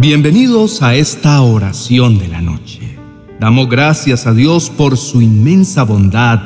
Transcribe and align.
Bienvenidos 0.00 0.80
a 0.80 0.94
esta 0.94 1.42
oración 1.42 2.18
de 2.18 2.28
la 2.28 2.40
noche. 2.40 2.96
Damos 3.38 3.68
gracias 3.68 4.26
a 4.26 4.32
Dios 4.32 4.70
por 4.70 4.96
su 4.96 5.20
inmensa 5.20 5.82
bondad, 5.82 6.40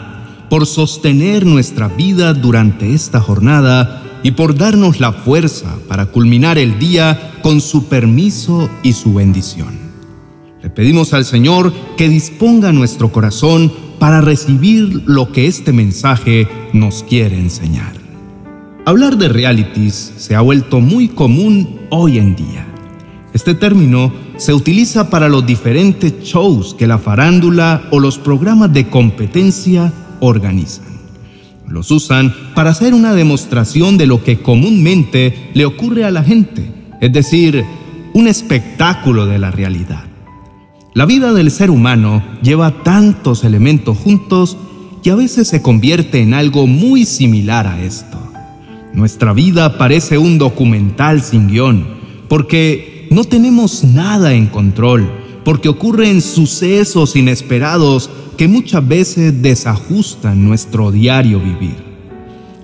por 0.51 0.67
sostener 0.67 1.47
nuestra 1.47 1.87
vida 1.87 2.35
durante 2.35 2.93
esta 2.93 3.21
jornada 3.21 4.03
y 4.25 4.33
por 4.33 4.59
darnos 4.59 4.99
la 4.99 5.13
fuerza 5.13 5.77
para 5.87 6.07
culminar 6.07 6.59
el 6.59 6.81
día 6.81 7.39
con 7.45 7.61
su 7.61 7.85
permiso 7.85 8.69
y 8.83 8.93
su 8.93 9.15
bendición. 9.15 9.79
Le 10.61 10.69
pedimos 10.71 11.15
al 11.15 11.25
Señor 11.25 11.73
que 11.97 12.09
disponga 12.09 12.73
nuestro 12.73 13.13
corazón 13.13 13.73
para 14.01 14.21
recibir 14.21 15.05
lo 15.07 15.31
que 15.31 15.47
este 15.47 15.73
mensaje 15.73 16.49
nos 16.73 17.05
quiere 17.05 17.39
enseñar. 17.39 17.93
Hablar 18.85 19.17
de 19.17 19.29
realities 19.29 20.13
se 20.17 20.35
ha 20.35 20.41
vuelto 20.41 20.81
muy 20.81 21.07
común 21.07 21.83
hoy 21.91 22.19
en 22.19 22.35
día. 22.35 22.74
Este 23.35 23.57
término 23.57 24.13
se 24.37 24.55
utiliza 24.55 25.11
para 25.11 25.29
los 25.29 25.45
diferentes 25.45 26.23
shows 26.23 26.73
que 26.73 26.87
la 26.87 26.99
farándula 26.99 27.83
o 27.91 27.99
los 27.99 28.17
programas 28.17 28.73
de 28.73 28.89
competencia 28.89 29.93
organizan. 30.21 30.87
Los 31.69 31.91
usan 31.91 32.33
para 32.55 32.71
hacer 32.71 32.95
una 32.95 33.13
demostración 33.13 33.99
de 33.99 34.07
lo 34.07 34.23
que 34.23 34.41
comúnmente 34.41 35.51
le 35.53 35.65
ocurre 35.65 36.05
a 36.05 36.13
la 36.13 36.23
gente, 36.23 36.73
es 37.01 37.13
decir, 37.13 37.65
un 38.13 38.29
espectáculo 38.29 39.27
de 39.27 39.41
la 39.41 39.51
realidad. 39.51 40.05
La 40.95 41.05
vida 41.05 41.33
del 41.33 41.51
ser 41.51 41.73
humano 41.73 42.23
lleva 42.41 42.85
tantos 42.85 43.43
elementos 43.43 43.99
juntos 43.99 44.57
que 45.03 45.11
a 45.11 45.17
veces 45.17 45.49
se 45.49 45.61
convierte 45.61 46.23
en 46.23 46.35
algo 46.35 46.69
muy 46.69 47.05
similar 47.05 47.67
a 47.67 47.83
esto. 47.83 48.17
Nuestra 48.93 49.33
vida 49.33 49.77
parece 49.77 50.19
un 50.19 50.39
documental 50.39 51.21
sin 51.21 51.49
guion, 51.49 51.85
porque 52.29 52.94
no 53.11 53.25
tenemos 53.25 53.85
nada 53.85 54.33
en 54.33 54.47
control, 54.47 55.11
porque 55.45 55.69
ocurren 55.69 56.21
sucesos 56.21 57.17
inesperados 57.17 58.11
que 58.37 58.49
muchas 58.49 58.87
veces 58.87 59.43
desajustan 59.43 60.45
nuestro 60.45 60.91
diario 60.91 61.41
vivir. 61.41 61.77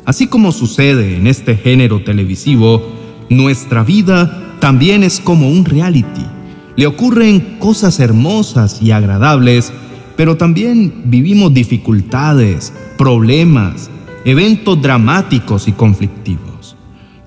Así 0.04 0.26
como 0.26 0.50
sucede 0.50 1.16
en 1.16 1.26
este 1.26 1.56
género 1.56 2.02
televisivo, 2.02 2.82
nuestra 3.28 3.84
vida 3.84 4.56
también 4.60 5.02
es 5.02 5.20
como 5.20 5.48
un 5.48 5.64
reality. 5.64 6.24
Le 6.76 6.86
ocurren 6.86 7.58
cosas 7.58 8.00
hermosas 8.00 8.80
y 8.82 8.90
agradables, 8.90 9.72
pero 10.16 10.36
también 10.36 11.02
vivimos 11.04 11.54
dificultades, 11.54 12.72
problemas, 12.98 13.90
eventos 14.24 14.80
dramáticos 14.80 15.68
y 15.68 15.72
conflictivos. 15.72 16.49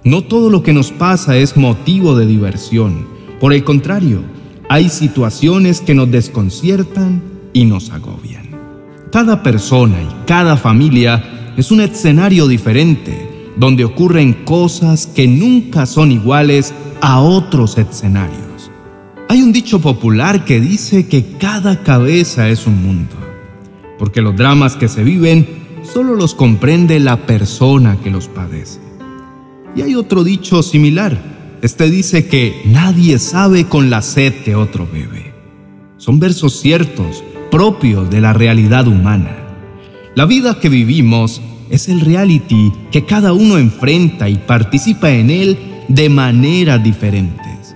No 0.05 0.21
todo 0.21 0.49
lo 0.49 0.63
que 0.63 0.73
nos 0.73 0.91
pasa 0.91 1.37
es 1.37 1.55
motivo 1.55 2.15
de 2.17 2.25
diversión. 2.25 3.07
Por 3.39 3.53
el 3.53 3.63
contrario, 3.63 4.19
hay 4.67 4.89
situaciones 4.89 5.79
que 5.79 5.95
nos 5.95 6.11
desconciertan 6.11 7.21
y 7.53 7.63
nos 7.63 7.89
agobian. 7.89 8.49
Cada 9.13 9.41
persona 9.43 10.01
y 10.01 10.25
cada 10.27 10.57
familia 10.57 11.53
es 11.55 11.71
un 11.71 11.79
escenario 11.79 12.47
diferente 12.47 13.29
donde 13.55 13.85
ocurren 13.85 14.33
cosas 14.43 15.07
que 15.07 15.25
nunca 15.25 15.85
son 15.85 16.11
iguales 16.11 16.73
a 16.99 17.21
otros 17.21 17.77
escenarios. 17.77 18.71
Hay 19.29 19.41
un 19.41 19.53
dicho 19.53 19.79
popular 19.79 20.43
que 20.43 20.59
dice 20.59 21.07
que 21.07 21.37
cada 21.37 21.81
cabeza 21.81 22.49
es 22.49 22.67
un 22.67 22.83
mundo, 22.83 23.15
porque 23.97 24.21
los 24.21 24.35
dramas 24.35 24.75
que 24.75 24.89
se 24.89 25.03
viven 25.03 25.47
solo 25.81 26.15
los 26.15 26.35
comprende 26.35 26.99
la 26.99 27.25
persona 27.25 27.97
que 28.03 28.11
los 28.11 28.27
padece. 28.27 28.82
Y 29.75 29.81
hay 29.81 29.95
otro 29.95 30.23
dicho 30.23 30.61
similar. 30.61 31.17
Este 31.61 31.89
dice 31.89 32.27
que 32.27 32.61
nadie 32.65 33.17
sabe 33.19 33.65
con 33.65 33.89
la 33.89 34.01
sed 34.01 34.33
que 34.43 34.55
otro 34.55 34.87
bebe. 34.91 35.33
Son 35.97 36.19
versos 36.19 36.59
ciertos, 36.59 37.23
propios 37.49 38.09
de 38.09 38.21
la 38.21 38.33
realidad 38.33 38.87
humana. 38.87 39.37
La 40.15 40.25
vida 40.25 40.59
que 40.59 40.69
vivimos 40.69 41.41
es 41.69 41.89
el 41.89 42.01
reality 42.01 42.71
que 42.91 43.05
cada 43.05 43.33
uno 43.33 43.57
enfrenta 43.57 44.29
y 44.29 44.35
participa 44.35 45.09
en 45.11 45.29
él 45.29 45.57
de 45.87 46.09
maneras 46.09 46.83
diferentes. 46.83 47.75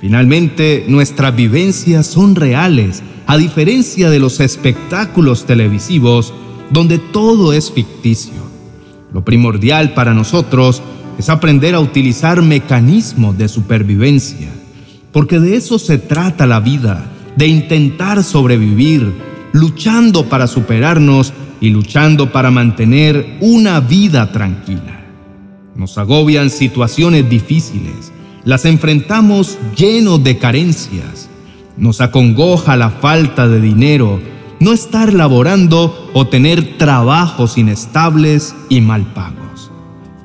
Finalmente, 0.00 0.84
nuestras 0.88 1.34
vivencias 1.34 2.06
son 2.06 2.34
reales, 2.34 3.02
a 3.26 3.36
diferencia 3.36 4.10
de 4.10 4.18
los 4.18 4.40
espectáculos 4.40 5.46
televisivos 5.46 6.34
donde 6.70 6.98
todo 6.98 7.52
es 7.52 7.70
ficticio. 7.70 8.48
Lo 9.12 9.24
primordial 9.24 9.94
para 9.94 10.12
nosotros 10.12 10.82
es 11.18 11.28
aprender 11.28 11.74
a 11.74 11.80
utilizar 11.80 12.40
mecanismos 12.42 13.36
de 13.36 13.48
supervivencia, 13.48 14.48
porque 15.12 15.40
de 15.40 15.56
eso 15.56 15.78
se 15.78 15.98
trata 15.98 16.46
la 16.46 16.60
vida, 16.60 17.10
de 17.36 17.48
intentar 17.48 18.22
sobrevivir, 18.22 19.12
luchando 19.52 20.28
para 20.28 20.46
superarnos 20.46 21.32
y 21.60 21.70
luchando 21.70 22.30
para 22.30 22.50
mantener 22.50 23.36
una 23.40 23.80
vida 23.80 24.30
tranquila. 24.30 25.04
Nos 25.74 25.98
agobian 25.98 26.50
situaciones 26.50 27.28
difíciles, 27.28 28.12
las 28.44 28.64
enfrentamos 28.64 29.58
llenos 29.76 30.22
de 30.22 30.38
carencias, 30.38 31.28
nos 31.76 32.00
acongoja 32.00 32.76
la 32.76 32.90
falta 32.90 33.48
de 33.48 33.60
dinero, 33.60 34.20
no 34.60 34.72
estar 34.72 35.12
laborando 35.12 36.10
o 36.12 36.26
tener 36.26 36.78
trabajos 36.78 37.58
inestables 37.58 38.54
y 38.68 38.80
mal 38.80 39.12
pagos. 39.12 39.47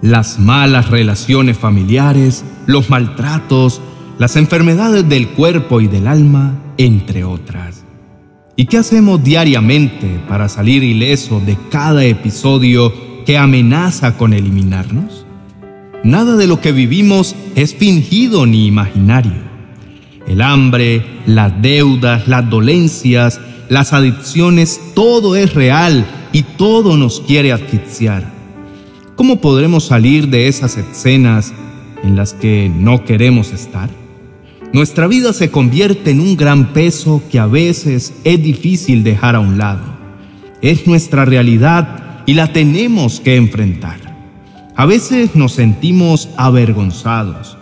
Las 0.03 0.37
malas 0.37 0.89
relaciones 0.89 1.57
familiares, 1.57 2.43
los 2.65 2.89
maltratos, 2.89 3.79
las 4.19 4.35
enfermedades 4.35 5.07
del 5.07 5.29
cuerpo 5.29 5.79
y 5.79 5.87
del 5.87 6.07
alma, 6.07 6.59
entre 6.77 7.23
otras. 7.23 7.85
¿Y 8.57 8.65
qué 8.65 8.79
hacemos 8.79 9.23
diariamente 9.23 10.19
para 10.27 10.49
salir 10.49 10.83
ileso 10.83 11.39
de 11.39 11.57
cada 11.71 12.03
episodio 12.03 12.93
que 13.25 13.37
amenaza 13.37 14.17
con 14.17 14.33
eliminarnos? 14.33 15.25
Nada 16.03 16.35
de 16.35 16.47
lo 16.47 16.59
que 16.59 16.73
vivimos 16.73 17.33
es 17.55 17.73
fingido 17.73 18.45
ni 18.45 18.67
imaginario. 18.67 19.41
El 20.27 20.41
hambre, 20.41 21.21
las 21.25 21.61
deudas, 21.61 22.27
las 22.27 22.49
dolencias, 22.49 23.39
las 23.69 23.93
adicciones, 23.93 24.81
todo 24.95 25.37
es 25.37 25.53
real 25.53 26.05
y 26.33 26.43
todo 26.43 26.97
nos 26.97 27.21
quiere 27.21 27.53
asfixiar. 27.53 28.32
¿Cómo 29.15 29.41
podremos 29.41 29.85
salir 29.85 30.29
de 30.29 30.47
esas 30.47 30.75
escenas 30.75 31.53
en 32.03 32.15
las 32.15 32.33
que 32.33 32.71
no 32.75 33.05
queremos 33.05 33.51
estar? 33.51 33.89
Nuestra 34.73 35.05
vida 35.05 35.33
se 35.33 35.51
convierte 35.51 36.09
en 36.09 36.19
un 36.19 36.35
gran 36.35 36.73
peso 36.73 37.21
que 37.29 37.37
a 37.37 37.45
veces 37.45 38.13
es 38.23 38.41
difícil 38.41 39.03
dejar 39.03 39.35
a 39.35 39.39
un 39.39 39.59
lado. 39.59 39.83
Es 40.63 40.87
nuestra 40.87 41.25
realidad 41.25 42.23
y 42.25 42.33
la 42.33 42.51
tenemos 42.53 43.19
que 43.19 43.35
enfrentar. 43.35 43.99
A 44.75 44.87
veces 44.87 45.35
nos 45.35 45.51
sentimos 45.51 46.29
avergonzados. 46.35 47.55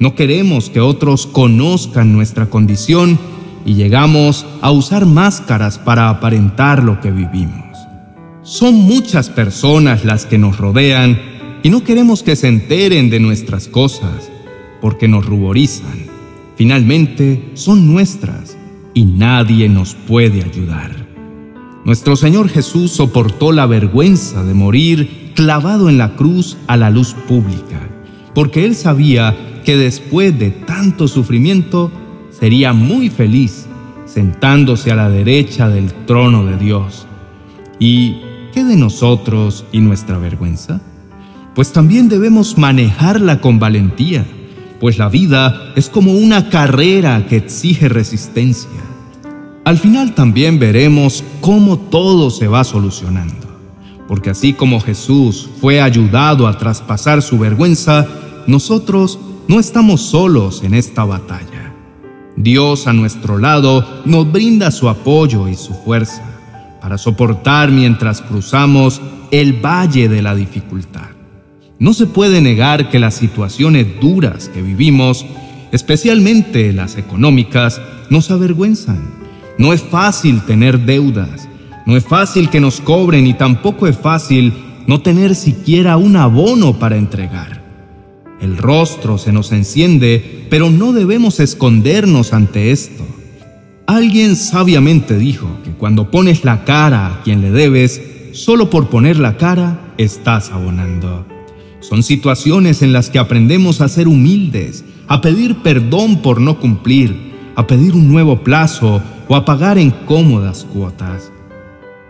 No 0.00 0.16
queremos 0.16 0.68
que 0.68 0.80
otros 0.80 1.28
conozcan 1.28 2.12
nuestra 2.12 2.46
condición 2.46 3.20
y 3.64 3.74
llegamos 3.74 4.46
a 4.62 4.72
usar 4.72 5.06
máscaras 5.06 5.78
para 5.78 6.08
aparentar 6.08 6.82
lo 6.82 7.00
que 7.00 7.12
vivimos. 7.12 7.67
Son 8.48 8.76
muchas 8.76 9.28
personas 9.28 10.06
las 10.06 10.24
que 10.24 10.38
nos 10.38 10.56
rodean 10.56 11.18
y 11.62 11.68
no 11.68 11.84
queremos 11.84 12.22
que 12.22 12.34
se 12.34 12.48
enteren 12.48 13.10
de 13.10 13.20
nuestras 13.20 13.68
cosas 13.68 14.30
porque 14.80 15.06
nos 15.06 15.26
ruborizan. 15.26 16.06
Finalmente 16.56 17.50
son 17.52 17.86
nuestras 17.86 18.56
y 18.94 19.04
nadie 19.04 19.68
nos 19.68 19.94
puede 19.94 20.42
ayudar. 20.42 20.92
Nuestro 21.84 22.16
Señor 22.16 22.48
Jesús 22.48 22.90
soportó 22.90 23.52
la 23.52 23.66
vergüenza 23.66 24.42
de 24.42 24.54
morir 24.54 25.32
clavado 25.34 25.90
en 25.90 25.98
la 25.98 26.16
cruz 26.16 26.56
a 26.68 26.78
la 26.78 26.88
luz 26.88 27.12
pública, 27.28 27.86
porque 28.34 28.64
Él 28.64 28.74
sabía 28.74 29.36
que 29.62 29.76
después 29.76 30.38
de 30.38 30.52
tanto 30.52 31.06
sufrimiento 31.06 31.92
sería 32.30 32.72
muy 32.72 33.10
feliz 33.10 33.66
sentándose 34.06 34.90
a 34.90 34.96
la 34.96 35.10
derecha 35.10 35.68
del 35.68 35.92
trono 36.06 36.46
de 36.46 36.56
Dios. 36.56 37.06
¿Y 37.78 38.22
de 38.64 38.76
nosotros 38.76 39.64
y 39.72 39.80
nuestra 39.80 40.18
vergüenza? 40.18 40.80
Pues 41.54 41.72
también 41.72 42.08
debemos 42.08 42.56
manejarla 42.56 43.40
con 43.40 43.58
valentía, 43.58 44.24
pues 44.80 44.98
la 44.98 45.08
vida 45.08 45.72
es 45.76 45.88
como 45.88 46.12
una 46.12 46.50
carrera 46.50 47.26
que 47.26 47.36
exige 47.36 47.88
resistencia. 47.88 48.70
Al 49.64 49.78
final 49.78 50.14
también 50.14 50.58
veremos 50.58 51.24
cómo 51.40 51.78
todo 51.78 52.30
se 52.30 52.46
va 52.46 52.64
solucionando, 52.64 53.48
porque 54.06 54.30
así 54.30 54.52
como 54.52 54.80
Jesús 54.80 55.50
fue 55.60 55.80
ayudado 55.80 56.46
a 56.46 56.56
traspasar 56.56 57.22
su 57.22 57.38
vergüenza, 57.38 58.06
nosotros 58.46 59.18
no 59.48 59.58
estamos 59.60 60.00
solos 60.02 60.62
en 60.62 60.74
esta 60.74 61.04
batalla. 61.04 61.74
Dios 62.36 62.86
a 62.86 62.92
nuestro 62.92 63.36
lado 63.36 64.02
nos 64.04 64.30
brinda 64.30 64.70
su 64.70 64.88
apoyo 64.88 65.48
y 65.48 65.56
su 65.56 65.74
fuerza 65.74 66.37
para 66.80 66.98
soportar 66.98 67.70
mientras 67.70 68.22
cruzamos 68.22 69.00
el 69.30 69.54
valle 69.54 70.08
de 70.08 70.22
la 70.22 70.34
dificultad. 70.34 71.08
No 71.78 71.92
se 71.92 72.06
puede 72.06 72.40
negar 72.40 72.90
que 72.90 72.98
las 72.98 73.14
situaciones 73.14 74.00
duras 74.00 74.48
que 74.48 74.62
vivimos 74.62 75.24
especialmente 75.72 76.72
las 76.72 76.96
económicas, 76.96 77.80
nos 78.10 78.30
avergüenzan. 78.30 79.00
No 79.58 79.72
es 79.72 79.82
fácil 79.82 80.42
tener 80.42 80.80
deudas, 80.80 81.48
no 81.86 81.96
es 81.96 82.04
fácil 82.04 82.48
que 82.50 82.60
nos 82.60 82.80
cobren 82.80 83.26
y 83.26 83.34
tampoco 83.34 83.86
es 83.86 83.96
fácil 83.96 84.52
no 84.86 85.00
tener 85.00 85.34
siquiera 85.34 85.96
un 85.96 86.16
abono 86.16 86.78
para 86.78 86.96
entregar. 86.96 87.62
El 88.40 88.56
rostro 88.56 89.18
se 89.18 89.32
nos 89.32 89.52
enciende, 89.52 90.46
pero 90.48 90.70
no 90.70 90.92
debemos 90.92 91.40
escondernos 91.40 92.32
ante 92.32 92.70
esto. 92.70 93.04
Alguien 93.88 94.36
sabiamente 94.36 95.16
dijo 95.16 95.48
que 95.64 95.70
cuando 95.70 96.10
pones 96.10 96.44
la 96.44 96.66
cara 96.66 97.06
a 97.06 97.22
quien 97.22 97.40
le 97.40 97.50
debes, 97.50 98.02
solo 98.32 98.68
por 98.68 98.90
poner 98.90 99.18
la 99.18 99.38
cara 99.38 99.94
estás 99.96 100.50
abonando. 100.50 101.24
Son 101.80 102.02
situaciones 102.02 102.82
en 102.82 102.92
las 102.92 103.08
que 103.08 103.18
aprendemos 103.18 103.80
a 103.80 103.88
ser 103.88 104.06
humildes, 104.06 104.84
a 105.06 105.22
pedir 105.22 105.62
perdón 105.62 106.20
por 106.20 106.38
no 106.38 106.60
cumplir, 106.60 107.32
a 107.56 107.66
pedir 107.66 107.94
un 107.94 108.12
nuevo 108.12 108.44
plazo 108.44 109.00
o 109.26 109.34
a 109.34 109.46
pagar 109.46 109.78
en 109.78 109.90
cómodas 109.90 110.66
cuotas. 110.70 111.32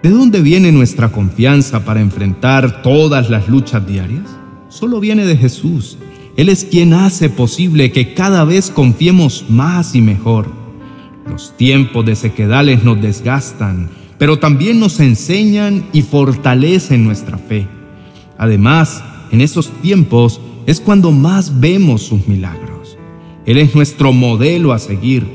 ¿De 0.03 0.11
dónde 0.11 0.43
viene 0.43 0.73
nuestra 0.73 1.13
confianza 1.13 1.85
para 1.85 2.01
enfrentar 2.01 2.83
todas 2.83 3.31
las 3.31 3.49
luchas 3.49 3.87
diarias? 3.87 4.27
Solo 4.69 4.99
viene 4.99 5.25
de 5.25 5.37
Jesús. 5.37 5.97
Él 6.37 6.49
es 6.49 6.65
quien 6.65 6.93
hace 6.93 7.31
posible 7.31 7.93
que 7.93 8.15
cada 8.15 8.43
vez 8.43 8.69
confiemos 8.69 9.45
más 9.49 9.95
y 9.95 10.01
mejor. 10.01 10.58
Los 11.31 11.57
tiempos 11.57 12.07
de 12.07 12.17
sequedales 12.17 12.85
nos 12.85 13.01
desgastan, 13.01 13.91
pero 14.19 14.39
también 14.39 14.81
nos 14.81 14.99
enseñan 15.01 15.85
y 15.93 16.03
fortalecen 16.03 17.05
nuestra 17.05 17.39
fe. 17.39 17.67
Además, 18.39 19.03
en 19.31 19.41
esos 19.41 19.69
tiempos 19.83 20.41
es 20.67 20.81
cuando 20.81 21.13
más 21.13 21.61
vemos 21.61 22.03
sus 22.03 22.27
milagros. 22.27 22.97
Él 23.47 23.59
es 23.59 23.75
nuestro 23.75 24.13
modelo 24.13 24.73
a 24.73 24.79
seguir. 24.79 25.27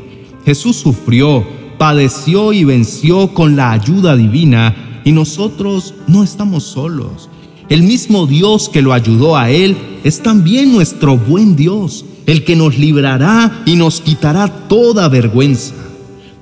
Jesús 0.46 0.76
sufrió, 0.78 1.46
padeció 1.78 2.54
y 2.54 2.64
venció 2.64 3.34
con 3.34 3.56
la 3.56 3.72
ayuda 3.72 4.16
divina 4.16 5.02
y 5.04 5.12
nosotros 5.12 5.94
no 6.08 6.24
estamos 6.24 6.64
solos. 6.64 7.30
El 7.70 7.84
mismo 7.84 8.28
Dios 8.28 8.70
que 8.70 8.82
lo 8.82 8.94
ayudó 8.94 9.38
a 9.38 9.50
Él 9.50 9.78
es 10.04 10.22
también 10.22 10.72
nuestro 10.72 11.18
buen 11.18 11.56
Dios, 11.56 12.06
el 12.26 12.44
que 12.44 12.56
nos 12.56 12.78
librará 12.78 13.64
y 13.66 13.76
nos 13.76 14.02
quitará 14.02 14.48
toda 14.48 15.10
vergüenza. 15.10 15.76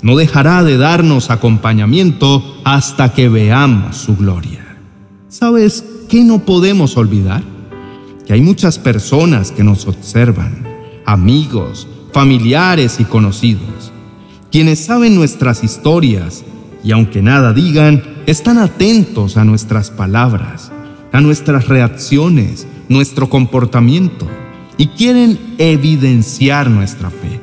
No 0.01 0.15
dejará 0.15 0.63
de 0.63 0.77
darnos 0.77 1.29
acompañamiento 1.29 2.43
hasta 2.63 3.13
que 3.13 3.29
veamos 3.29 3.97
su 3.97 4.15
gloria. 4.15 4.77
¿Sabes 5.29 5.83
qué 6.09 6.23
no 6.23 6.39
podemos 6.39 6.97
olvidar? 6.97 7.43
Que 8.25 8.33
hay 8.33 8.41
muchas 8.41 8.79
personas 8.79 9.51
que 9.51 9.63
nos 9.63 9.87
observan, 9.87 10.67
amigos, 11.05 11.87
familiares 12.11 12.99
y 12.99 13.05
conocidos, 13.05 13.91
quienes 14.51 14.79
saben 14.79 15.15
nuestras 15.15 15.63
historias 15.63 16.43
y 16.83 16.91
aunque 16.91 17.21
nada 17.21 17.53
digan, 17.53 18.03
están 18.25 18.57
atentos 18.57 19.37
a 19.37 19.45
nuestras 19.45 19.91
palabras, 19.91 20.71
a 21.11 21.21
nuestras 21.21 21.67
reacciones, 21.67 22.67
nuestro 22.89 23.29
comportamiento 23.29 24.27
y 24.77 24.87
quieren 24.87 25.37
evidenciar 25.57 26.69
nuestra 26.69 27.09
fe. 27.09 27.39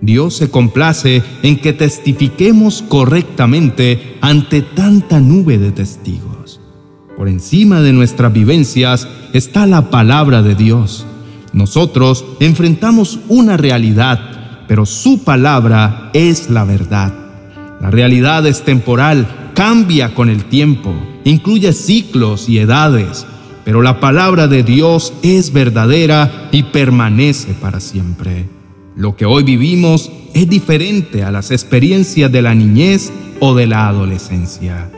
Dios 0.00 0.34
se 0.36 0.50
complace 0.50 1.22
en 1.42 1.58
que 1.58 1.72
testifiquemos 1.72 2.82
correctamente 2.82 4.16
ante 4.20 4.60
tanta 4.62 5.20
nube 5.20 5.58
de 5.58 5.70
testigos. 5.70 6.60
Por 7.16 7.28
encima 7.28 7.80
de 7.82 7.92
nuestras 7.92 8.32
vivencias 8.32 9.06
está 9.32 9.66
la 9.66 9.90
palabra 9.90 10.42
de 10.42 10.56
Dios. 10.56 11.06
Nosotros 11.52 12.24
enfrentamos 12.40 13.20
una 13.28 13.56
realidad, 13.56 14.64
pero 14.66 14.86
su 14.86 15.22
palabra 15.22 16.10
es 16.14 16.50
la 16.50 16.64
verdad. 16.64 17.14
La 17.80 17.90
realidad 17.90 18.44
es 18.46 18.62
temporal, 18.62 19.52
cambia 19.54 20.14
con 20.14 20.30
el 20.30 20.46
tiempo, 20.46 20.94
incluye 21.24 21.72
ciclos 21.72 22.48
y 22.48 22.58
edades, 22.58 23.26
pero 23.64 23.82
la 23.82 24.00
palabra 24.00 24.48
de 24.48 24.62
Dios 24.62 25.12
es 25.22 25.52
verdadera 25.52 26.48
y 26.52 26.64
permanece 26.64 27.54
para 27.54 27.80
siempre. 27.80 28.46
Lo 28.96 29.16
que 29.16 29.24
hoy 29.24 29.44
vivimos 29.44 30.10
es 30.34 30.48
diferente 30.48 31.22
a 31.22 31.30
las 31.30 31.50
experiencias 31.50 32.30
de 32.32 32.42
la 32.42 32.54
niñez 32.54 33.12
o 33.40 33.54
de 33.54 33.66
la 33.66 33.88
adolescencia. 33.88 34.90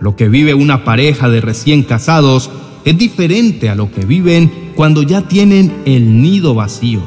Lo 0.00 0.16
que 0.16 0.28
vive 0.28 0.54
una 0.54 0.84
pareja 0.84 1.28
de 1.28 1.40
recién 1.40 1.82
casados 1.82 2.50
es 2.84 2.96
diferente 2.96 3.68
a 3.68 3.74
lo 3.74 3.92
que 3.92 4.04
viven 4.04 4.50
cuando 4.74 5.02
ya 5.02 5.22
tienen 5.22 5.72
el 5.84 6.20
nido 6.20 6.54
vacío. 6.54 7.02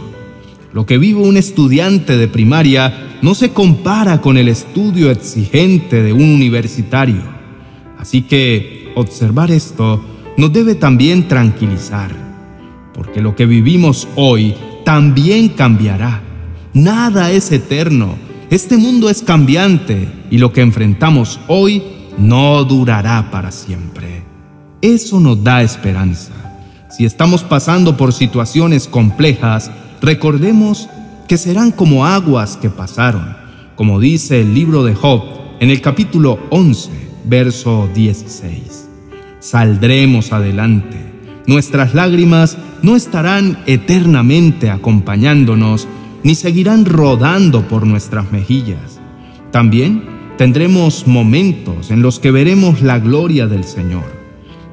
Lo 0.71 0.85
que 0.85 0.97
vive 0.97 1.19
un 1.21 1.37
estudiante 1.37 2.17
de 2.17 2.27
primaria 2.27 3.17
no 3.21 3.35
se 3.35 3.49
compara 3.49 4.21
con 4.21 4.37
el 4.37 4.47
estudio 4.47 5.11
exigente 5.11 6.01
de 6.01 6.13
un 6.13 6.23
universitario. 6.23 7.21
Así 7.97 8.23
que 8.23 8.91
observar 8.95 9.51
esto 9.51 10.03
nos 10.37 10.51
debe 10.51 10.75
también 10.75 11.27
tranquilizar, 11.27 12.11
porque 12.93 13.21
lo 13.21 13.35
que 13.35 13.45
vivimos 13.45 14.07
hoy 14.15 14.55
también 14.83 15.49
cambiará. 15.49 16.21
Nada 16.73 17.31
es 17.31 17.51
eterno. 17.51 18.15
Este 18.49 18.77
mundo 18.77 19.09
es 19.09 19.21
cambiante 19.21 20.07
y 20.29 20.37
lo 20.37 20.51
que 20.51 20.61
enfrentamos 20.61 21.39
hoy 21.47 21.83
no 22.17 22.63
durará 22.63 23.29
para 23.31 23.51
siempre. 23.51 24.23
Eso 24.81 25.19
nos 25.19 25.43
da 25.43 25.63
esperanza. 25.63 26.33
Si 26.89 27.05
estamos 27.05 27.43
pasando 27.43 27.97
por 27.97 28.13
situaciones 28.13 28.87
complejas, 28.87 29.71
recordemos 30.01 30.89
que 31.27 31.37
serán 31.37 31.71
como 31.71 32.05
aguas 32.05 32.57
que 32.57 32.69
pasaron, 32.69 33.35
como 33.75 33.99
dice 33.99 34.41
el 34.41 34.53
libro 34.53 34.83
de 34.83 34.93
Job 34.93 35.23
en 35.59 35.69
el 35.69 35.81
capítulo 35.81 36.37
11, 36.49 36.91
verso 37.25 37.89
16. 37.95 38.82
Saldremos 39.43 40.31
adelante. 40.31 40.95
Nuestras 41.47 41.93
lágrimas 41.93 42.57
no 42.81 42.95
estarán 42.95 43.57
eternamente 43.65 44.69
acompañándonos, 44.69 45.85
ni 46.23 46.33
seguirán 46.33 46.85
rodando 46.85 47.67
por 47.67 47.85
nuestras 47.85 48.31
mejillas. 48.31 49.01
También 49.51 50.05
tendremos 50.37 51.07
momentos 51.07 51.91
en 51.91 52.01
los 52.01 52.21
que 52.21 52.31
veremos 52.31 52.81
la 52.81 52.99
gloria 52.99 53.45
del 53.45 53.65
Señor. 53.65 54.05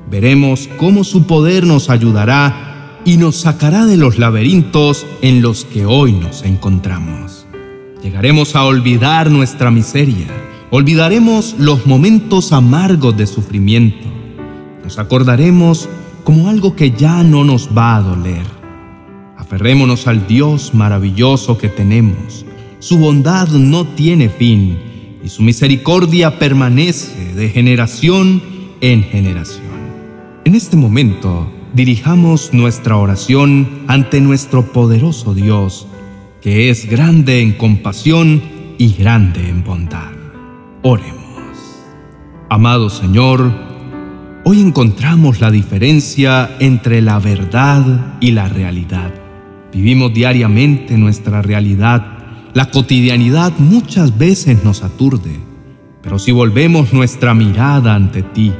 Veremos 0.08 0.70
cómo 0.76 1.02
su 1.02 1.26
poder 1.26 1.66
nos 1.66 1.90
ayudará 1.90 3.00
y 3.04 3.16
nos 3.16 3.38
sacará 3.38 3.86
de 3.86 3.96
los 3.96 4.20
laberintos 4.20 5.04
en 5.20 5.42
los 5.42 5.64
que 5.64 5.84
hoy 5.84 6.12
nos 6.12 6.44
encontramos. 6.44 7.44
Llegaremos 8.04 8.54
a 8.54 8.62
olvidar 8.62 9.32
nuestra 9.32 9.72
miseria, 9.72 10.28
olvidaremos 10.70 11.56
los 11.58 11.88
momentos 11.88 12.52
amargos 12.52 13.16
de 13.16 13.26
sufrimiento, 13.26 14.19
acordaremos 14.98 15.88
como 16.24 16.48
algo 16.48 16.76
que 16.76 16.90
ya 16.90 17.22
no 17.22 17.44
nos 17.44 17.68
va 17.76 17.96
a 17.96 18.02
doler. 18.02 18.46
Aferrémonos 19.36 20.06
al 20.06 20.26
Dios 20.26 20.74
maravilloso 20.74 21.58
que 21.58 21.68
tenemos. 21.68 22.44
Su 22.78 22.98
bondad 22.98 23.48
no 23.48 23.86
tiene 23.86 24.28
fin 24.28 24.78
y 25.24 25.28
su 25.28 25.42
misericordia 25.42 26.38
permanece 26.38 27.34
de 27.34 27.48
generación 27.48 28.42
en 28.80 29.02
generación. 29.02 29.70
En 30.44 30.54
este 30.54 30.76
momento, 30.76 31.50
dirijamos 31.74 32.52
nuestra 32.52 32.96
oración 32.96 33.84
ante 33.86 34.20
nuestro 34.20 34.72
poderoso 34.72 35.34
Dios, 35.34 35.86
que 36.40 36.70
es 36.70 36.88
grande 36.88 37.40
en 37.40 37.52
compasión 37.52 38.42
y 38.78 38.94
grande 38.94 39.48
en 39.48 39.62
bondad. 39.62 40.12
Oremos. 40.82 41.20
Amado 42.48 42.88
Señor, 42.88 43.69
hoy 44.44 44.60
encontramos 44.60 45.40
la 45.40 45.50
diferencia 45.50 46.56
entre 46.58 47.00
la 47.02 47.18
verdad 47.18 48.16
y 48.20 48.32
la 48.32 48.48
realidad. 48.48 49.12
Vivimos 49.72 50.12
diariamente 50.12 50.96
nuestra 50.96 51.42
realidad 51.42 52.20
la 52.52 52.68
cotidianidad 52.68 53.52
muchas 53.58 54.18
veces 54.18 54.64
nos 54.64 54.82
aturde, 54.82 55.38
pero 56.02 56.18
si 56.18 56.32
volvemos 56.32 56.92
nuestra 56.92 57.32
mirada 57.32 57.94
ante 57.94 58.22
ti, 58.22 58.52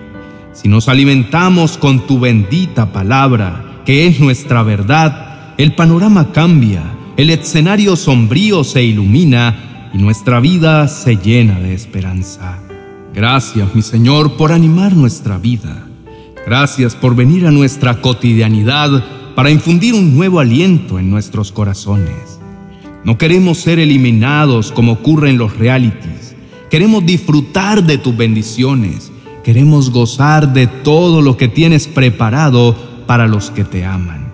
si 0.52 0.68
nos 0.68 0.88
alimentamos 0.88 1.76
con 1.76 2.06
tu 2.06 2.20
bendita 2.20 2.92
palabra, 2.92 3.82
que 3.84 4.06
es 4.06 4.20
nuestra 4.20 4.62
verdad, 4.62 5.54
el 5.58 5.74
panorama 5.74 6.30
cambia, 6.30 6.84
el 7.16 7.30
escenario 7.30 7.96
sombrío 7.96 8.62
se 8.62 8.84
ilumina 8.84 9.90
y 9.92 9.98
nuestra 9.98 10.38
vida 10.38 10.86
se 10.86 11.16
llena 11.16 11.58
de 11.58 11.74
esperanza. 11.74 12.69
Gracias, 13.14 13.74
mi 13.74 13.82
Señor, 13.82 14.36
por 14.36 14.52
animar 14.52 14.94
nuestra 14.94 15.36
vida. 15.36 15.86
Gracias 16.46 16.94
por 16.94 17.16
venir 17.16 17.46
a 17.46 17.50
nuestra 17.50 18.00
cotidianidad 18.00 19.04
para 19.34 19.50
infundir 19.50 19.94
un 19.94 20.16
nuevo 20.16 20.38
aliento 20.38 20.98
en 20.98 21.10
nuestros 21.10 21.50
corazones. 21.50 22.40
No 23.04 23.18
queremos 23.18 23.58
ser 23.58 23.78
eliminados 23.78 24.70
como 24.70 24.92
ocurre 24.92 25.30
en 25.30 25.38
los 25.38 25.56
realities. 25.56 26.36
Queremos 26.70 27.04
disfrutar 27.04 27.82
de 27.82 27.98
tus 27.98 28.16
bendiciones. 28.16 29.10
Queremos 29.42 29.90
gozar 29.90 30.52
de 30.52 30.66
todo 30.66 31.20
lo 31.20 31.36
que 31.36 31.48
tienes 31.48 31.88
preparado 31.88 32.76
para 33.06 33.26
los 33.26 33.50
que 33.50 33.64
te 33.64 33.84
aman. 33.84 34.32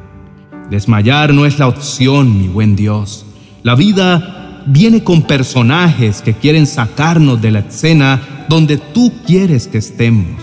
Desmayar 0.71 1.33
no 1.33 1.47
es 1.47 1.59
la 1.59 1.69
opción, 1.69 2.39
mi 2.39 2.49
buen 2.49 2.77
Dios. 2.77 3.25
La 3.63 3.75
vida 3.75 4.46
viene 4.67 5.03
con 5.03 5.23
personajes 5.23 6.21
que 6.21 6.35
quieren 6.35 6.67
sacarnos 6.67 7.41
de 7.41 7.53
la 7.53 7.61
escena 7.61 8.21
donde 8.49 8.77
tú 8.77 9.13
quieres 9.27 9.69
que 9.69 9.79
estemos, 9.79 10.43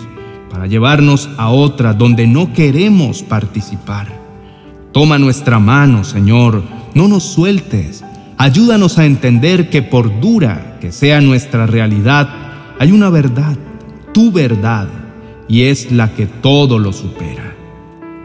para 0.50 0.68
llevarnos 0.68 1.30
a 1.38 1.50
otra 1.50 1.94
donde 1.94 2.26
no 2.28 2.54
queremos 2.54 3.22
participar. 3.22 4.08
Toma 4.92 5.18
nuestra 5.18 5.60
mano, 5.60 6.04
Señor, 6.04 6.64
no 6.94 7.08
nos 7.08 7.24
sueltes. 7.24 8.04
Ayúdanos 8.38 8.98
a 8.98 9.06
entender 9.06 9.70
que 9.70 9.82
por 9.82 10.20
dura 10.20 10.78
que 10.80 10.92
sea 10.92 11.22
nuestra 11.22 11.66
realidad, 11.66 12.30
hay 12.80 12.92
una 12.92 13.10
verdad, 13.10 13.58
tu 14.14 14.32
verdad, 14.32 14.88
y 15.48 15.64
es 15.64 15.92
la 15.92 16.14
que 16.14 16.26
todo 16.26 16.80
lo 16.80 16.94
supera. 16.94 17.56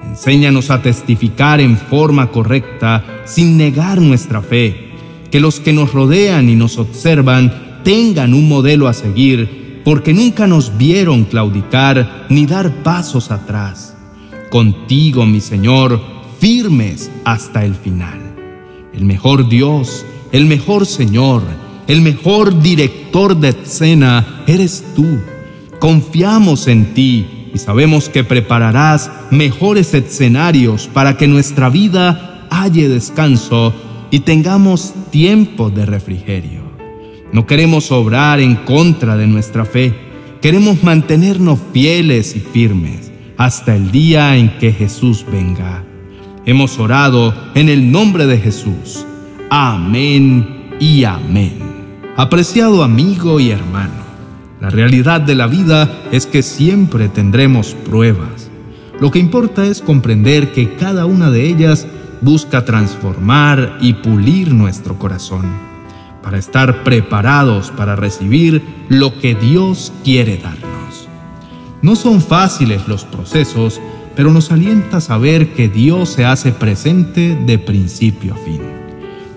Enséñanos 0.04 0.70
a 0.70 0.82
testificar 0.82 1.60
en 1.60 1.76
forma 1.76 2.30
correcta 2.30 3.04
sin 3.24 3.56
negar 3.56 4.00
nuestra 4.00 4.42
fe, 4.42 4.87
que 5.30 5.40
los 5.40 5.60
que 5.60 5.72
nos 5.72 5.92
rodean 5.92 6.48
y 6.48 6.56
nos 6.56 6.78
observan 6.78 7.80
tengan 7.84 8.34
un 8.34 8.48
modelo 8.48 8.88
a 8.88 8.92
seguir, 8.92 9.82
porque 9.84 10.12
nunca 10.12 10.46
nos 10.46 10.76
vieron 10.76 11.24
claudicar 11.24 12.26
ni 12.28 12.46
dar 12.46 12.82
pasos 12.82 13.30
atrás. 13.30 13.96
Contigo, 14.50 15.26
mi 15.26 15.40
Señor, 15.40 16.00
firmes 16.38 17.10
hasta 17.24 17.64
el 17.64 17.74
final. 17.74 18.18
El 18.92 19.04
mejor 19.04 19.48
Dios, 19.48 20.04
el 20.32 20.46
mejor 20.46 20.86
Señor, 20.86 21.42
el 21.86 22.02
mejor 22.02 22.60
director 22.60 23.36
de 23.36 23.50
escena 23.50 24.42
eres 24.46 24.84
tú. 24.94 25.18
Confiamos 25.78 26.66
en 26.66 26.92
ti 26.94 27.50
y 27.54 27.58
sabemos 27.58 28.08
que 28.08 28.24
prepararás 28.24 29.10
mejores 29.30 29.94
escenarios 29.94 30.88
para 30.92 31.16
que 31.16 31.28
nuestra 31.28 31.70
vida 31.70 32.46
halle 32.50 32.88
descanso 32.88 33.72
y 34.10 34.20
tengamos 34.20 34.94
tiempo 35.10 35.70
de 35.70 35.86
refrigerio. 35.86 36.62
No 37.32 37.46
queremos 37.46 37.92
obrar 37.92 38.40
en 38.40 38.56
contra 38.56 39.16
de 39.16 39.26
nuestra 39.26 39.64
fe, 39.64 39.94
queremos 40.40 40.82
mantenernos 40.82 41.58
fieles 41.72 42.34
y 42.36 42.40
firmes 42.40 43.12
hasta 43.36 43.76
el 43.76 43.90
día 43.90 44.36
en 44.36 44.58
que 44.58 44.72
Jesús 44.72 45.24
venga. 45.30 45.84
Hemos 46.46 46.78
orado 46.78 47.34
en 47.54 47.68
el 47.68 47.92
nombre 47.92 48.26
de 48.26 48.38
Jesús. 48.38 49.04
Amén 49.50 50.74
y 50.80 51.04
amén. 51.04 51.58
Apreciado 52.16 52.82
amigo 52.82 53.38
y 53.38 53.50
hermano, 53.50 54.02
la 54.60 54.70
realidad 54.70 55.20
de 55.20 55.34
la 55.34 55.46
vida 55.46 56.02
es 56.10 56.26
que 56.26 56.42
siempre 56.42 57.08
tendremos 57.08 57.74
pruebas. 57.74 58.50
Lo 59.00 59.12
que 59.12 59.20
importa 59.20 59.66
es 59.66 59.80
comprender 59.80 60.52
que 60.52 60.74
cada 60.74 61.06
una 61.06 61.30
de 61.30 61.46
ellas 61.46 61.86
busca 62.20 62.64
transformar 62.64 63.78
y 63.80 63.94
pulir 63.94 64.52
nuestro 64.52 64.98
corazón 64.98 65.46
para 66.22 66.38
estar 66.38 66.84
preparados 66.84 67.70
para 67.70 67.96
recibir 67.96 68.62
lo 68.88 69.18
que 69.18 69.34
Dios 69.34 69.92
quiere 70.04 70.36
darnos. 70.36 71.08
No 71.80 71.96
son 71.96 72.20
fáciles 72.20 72.88
los 72.88 73.04
procesos, 73.04 73.80
pero 74.16 74.32
nos 74.32 74.50
alienta 74.50 75.00
saber 75.00 75.54
que 75.54 75.68
Dios 75.68 76.08
se 76.08 76.24
hace 76.24 76.52
presente 76.52 77.36
de 77.46 77.58
principio 77.58 78.34
a 78.34 78.36
fin. 78.36 78.60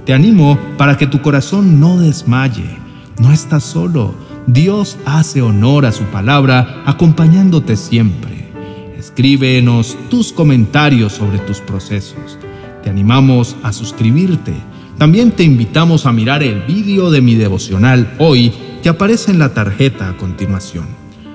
Te 0.05 0.13
animo 0.13 0.57
para 0.77 0.97
que 0.97 1.07
tu 1.07 1.21
corazón 1.21 1.79
no 1.79 1.99
desmaye. 1.99 2.77
No 3.19 3.31
estás 3.31 3.63
solo 3.63 4.15
Dios 4.47 4.97
hace 5.05 5.41
honor 5.41 5.85
a 5.85 5.91
su 5.91 6.03
palabra 6.05 6.81
acompañándote 6.85 7.77
siempre. 7.77 8.49
Escríbenos 8.97 9.97
tus 10.09 10.33
comentarios 10.33 11.13
sobre 11.13 11.37
tus 11.39 11.59
procesos. 11.59 12.39
Te 12.83 12.89
animamos 12.89 13.55
a 13.63 13.73
suscribirte. 13.73 14.53
También 14.97 15.31
te 15.31 15.43
invitamos 15.43 16.05
a 16.05 16.11
mirar 16.11 16.43
el 16.43 16.61
vídeo 16.61 17.11
de 17.11 17.21
mi 17.21 17.35
devocional 17.35 18.13
hoy 18.19 18.53
que 18.81 18.89
aparece 18.89 19.31
en 19.31 19.39
la 19.39 19.53
tarjeta 19.53 20.09
a 20.09 20.17
continuación. 20.17 20.85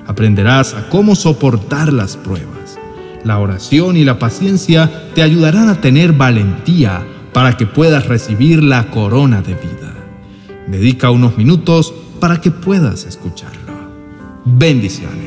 Aprenderás 0.07 0.75
a 0.75 0.89
cómo 0.89 1.15
soportar 1.15 1.93
las 1.93 2.17
pruebas. 2.17 2.79
La 3.25 3.39
oración 3.39 3.97
y 3.97 4.05
la 4.05 4.19
paciencia 4.19 5.11
te 5.15 5.23
ayudarán 5.23 5.69
a 5.69 5.81
tener 5.81 6.13
valentía 6.13 7.05
para 7.33 7.57
que 7.57 7.67
puedas 7.67 8.07
recibir 8.07 8.63
la 8.63 8.91
corona 8.91 9.43
de 9.43 9.55
vida. 9.55 9.95
Dedica 10.69 11.11
unos 11.11 11.37
minutos 11.37 11.93
para 12.21 12.41
que 12.41 12.51
puedas 12.51 13.05
escucharlo. 13.05 13.75
Bendiciones. 14.45 15.26